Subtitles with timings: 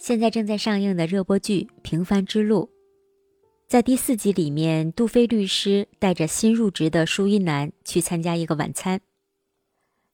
[0.00, 2.62] 现在正在上映的热播剧《平凡之路》，
[3.68, 9.02] 在第四集里面，杜飞律师带着新入职的舒一楠去参加一个晚餐。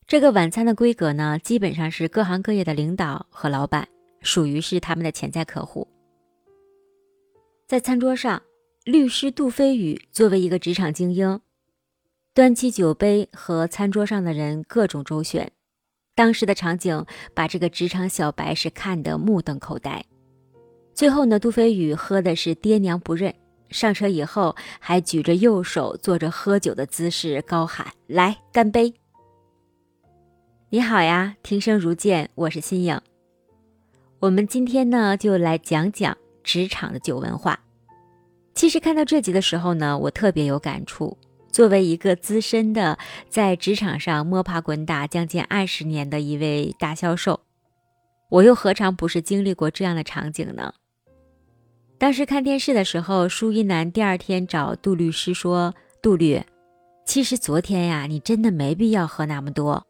[0.04, 3.86] 这个晚餐的规格呢，基本上是各行各业的领导和老板，
[4.20, 5.86] 属于是他们的潜在客户。
[7.68, 8.42] 在餐桌上，
[8.84, 11.40] 律师杜飞宇作为一个职场精英，
[12.34, 15.52] 端起酒杯和餐桌上的人各种周旋。
[16.16, 20.02] 当时的场景把这个职场小白是看得目瞪口呆。
[20.94, 23.34] 最后呢，杜飞宇喝的是爹娘不认，
[23.68, 28.94] 上车以后还举着右手做着喝酒的姿势，高喊：“来干杯！”
[30.70, 32.98] 你好呀，听声如见，我是新颖。
[34.18, 37.60] 我们今天呢，就来讲讲职场的酒文化。
[38.54, 41.14] 其实看到这集的时候呢，我特别有感触。
[41.56, 42.98] 作为一个资深的
[43.30, 47.40] 在职场上摸爬滚打将近二十年的一位大销售，
[48.28, 50.74] 我又何尝不是经历过这样的场景呢？
[51.96, 56.38] 当时看电视的时候，舒一楠第二天找杜律师说：“杜律，
[57.06, 59.82] 其实昨天呀，你真的没必要喝那么多，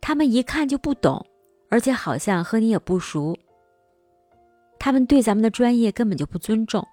[0.00, 1.26] 他们一看就不懂，
[1.70, 3.36] 而且好像和你也不熟，
[4.78, 6.86] 他们对咱们的专业根本就不尊重。”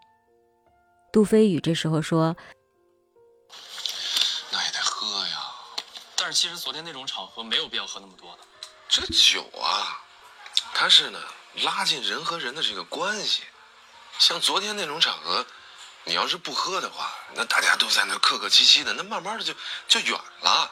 [1.14, 2.36] 杜飞宇这时候说。
[6.28, 8.40] 但是其实昨天那种场合没有必要喝那么多的。
[8.90, 9.98] 这酒啊，
[10.74, 11.18] 它是呢
[11.62, 13.44] 拉近人和人的这个关系。
[14.20, 15.46] 像昨天那种场合，
[16.04, 19.54] 你要是不喝的话，那大家都在那客客气气的，那慢慢的就
[19.88, 20.70] 就远了。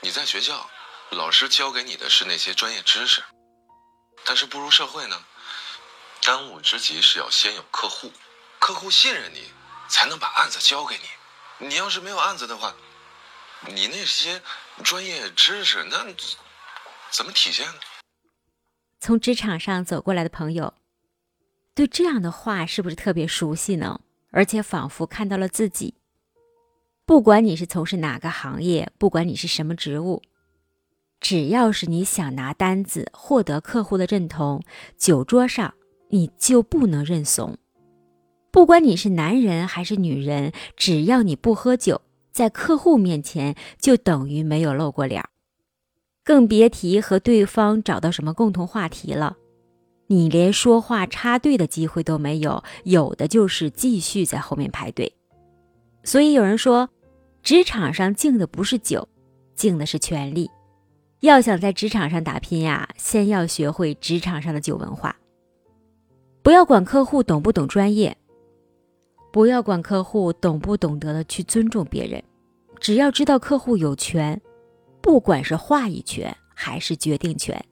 [0.00, 0.68] 你在学校，
[1.10, 3.22] 老师教给你的是那些专业知识，
[4.24, 5.24] 但是步入社会呢，
[6.22, 8.12] 当务之急是要先有客户，
[8.58, 9.52] 客户信任你，
[9.88, 11.68] 才能把案子交给你。
[11.68, 12.74] 你要是没有案子的话，
[13.66, 14.40] 你那些。
[14.84, 16.06] 专业知识那
[17.10, 17.72] 怎么体现呢？
[19.00, 20.74] 从职场上走过来的朋友，
[21.74, 24.00] 对这样的话是不是特别熟悉呢？
[24.30, 25.94] 而且仿佛看到了自己。
[27.04, 30.22] 不管你是从事哪个行业，不管你是什么职务，
[31.18, 34.62] 只要是你想拿单子、获得客户的认同，
[34.96, 35.74] 酒桌上
[36.10, 37.58] 你就不能认怂。
[38.52, 42.00] 不管你是男人还是女人，只要你不喝酒。
[42.38, 45.24] 在客户面前就等于没有露过脸，
[46.22, 49.36] 更别提和对方找到什么共同话题了。
[50.06, 55.12] 你连说话插队的机会都没有，有的就是继续在后面排队。
[56.04, 56.88] 所以有人说，
[57.42, 59.08] 职场上敬的不是酒，
[59.56, 60.48] 敬的是权力。
[61.18, 65.16] 要想在职场上打拼呀，先要学会职场上的酒文化。
[66.44, 68.16] 不要管客户懂不懂专业，
[69.32, 72.22] 不要管客户懂不懂得的去尊重别人。
[72.80, 74.40] 只要知道客户有权，
[75.00, 77.62] 不管是话语权还是决定权。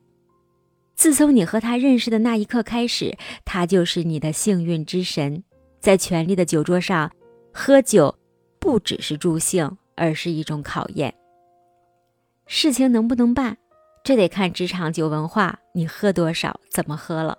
[0.95, 5.43] 自从你和他认识的那一刻开始，他就是你的幸运之神。
[5.79, 7.13] 在权力的酒桌上，
[7.53, 8.17] 喝酒
[8.59, 11.15] 不只是助兴，而是一种考验。
[12.47, 13.57] 事情能不能办，
[14.03, 17.39] 这得看职场酒文化，你喝多少，怎么喝了。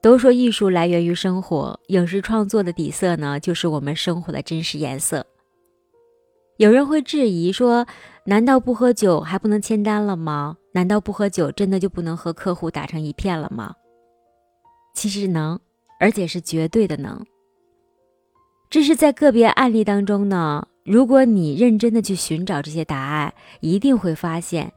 [0.00, 5.26] 都说艺术来源于生活，影视创作的底色呢，就是我们生活的真实颜色。
[6.60, 7.86] 有人会质疑说
[8.26, 10.58] ：“难道不喝酒还不能签单了吗？
[10.72, 13.74] 难道不喝酒真的就不能和客户打成一片了吗？”
[14.94, 15.58] 其实能，
[15.98, 17.24] 而且是绝对的能。
[18.68, 24.70] 这是在个别案例当中呢，如果你认真的去寻找这些答案，一定会发现，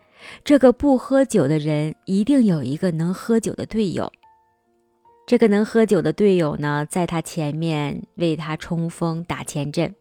[0.46, 4.10] 这个不喝酒的人一定有一个能喝酒的队友。
[5.28, 9.94] 这个能喝酒的队友呢，在他前面为他冲锋打前阵。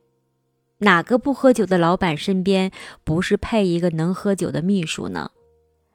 [0.83, 2.73] 哪个不喝酒的老板身边
[3.05, 5.31] 不是配一个能喝酒的秘书呢？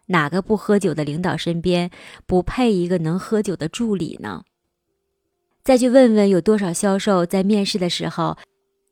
[0.05, 1.91] 哪个不喝酒的领导身边
[2.25, 4.45] 不配一个能喝酒的助理呢？
[5.61, 8.37] 再去问问有多少销售在面试的时候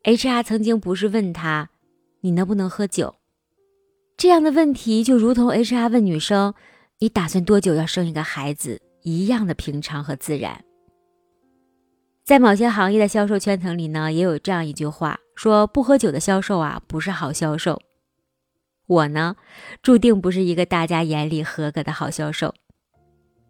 [0.03, 1.69] ，HR 曾经不是问他
[2.19, 3.16] 你能不能喝酒？
[4.17, 6.53] 这样的问题就如同 HR 问女生
[7.00, 10.65] 你打算多久要生一个孩子一样的平常和自然。
[12.25, 15.18] 在某些行业的销售圈层里呢，也有这样一句话。
[15.35, 17.81] 说不喝酒的销售啊，不是好销售。
[18.87, 19.35] 我呢，
[19.83, 22.53] 注定不是一个大家眼里合格的好销售。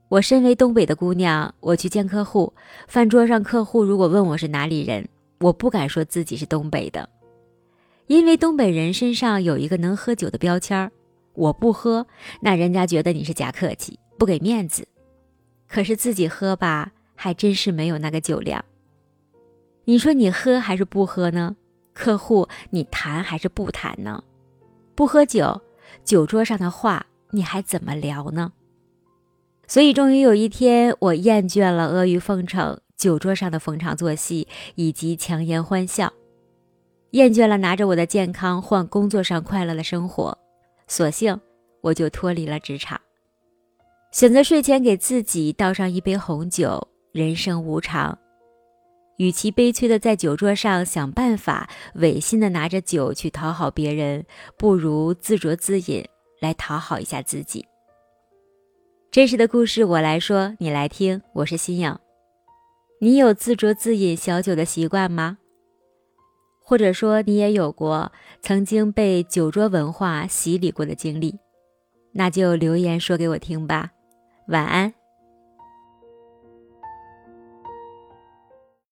[0.09, 2.53] 我身为东北的姑娘，我去见客户，
[2.87, 5.07] 饭桌上客户如果问我是哪里人，
[5.39, 7.09] 我不敢说自己是东北的，
[8.07, 10.91] 因为东北人身上有一个能喝酒的标签儿。
[11.33, 12.07] 我不喝，
[12.39, 14.87] 那人家觉得你是假客气，不给面子。
[15.67, 18.63] 可是自己喝吧，还真是没有那个酒量。
[19.83, 21.57] 你说你喝还是不喝呢？
[21.95, 24.23] 客户，你谈还是不谈呢？
[24.93, 25.61] 不喝酒，
[26.03, 28.51] 酒桌上的话你还怎么聊呢？
[29.65, 36.13] 所以，终于有一天，我厌倦了阿谀奉承、酒桌上的逢场作戏以及强颜欢笑，
[37.11, 40.37] 厌倦了拿着我的健康换工作上快乐的生活，
[40.87, 41.39] 索性
[41.81, 43.01] 我就脱离了职场，
[44.11, 46.87] 选择睡前给自己倒上一杯红酒。
[47.11, 48.17] 人生无常，
[49.17, 54.25] 与其悲催的在酒桌上想办法违心的拿着酒去讨好别人，
[54.57, 56.05] 不如自酌自饮
[56.41, 57.65] 来讨好一下自己。
[59.11, 61.21] 真实的故事我来说，你来听。
[61.33, 61.97] 我是新颖，
[62.99, 65.37] 你有自酌自饮小酒的习惯吗？
[66.61, 68.11] 或者说你也有过
[68.41, 71.37] 曾经被酒桌文化洗礼过的经历？
[72.11, 73.91] 那就留言说给我听吧。
[74.47, 74.93] 晚安。